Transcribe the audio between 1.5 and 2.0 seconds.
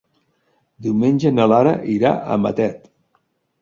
Lara